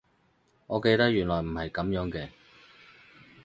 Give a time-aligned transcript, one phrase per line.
[0.65, 2.29] 我記得原來唔係噉樣嘅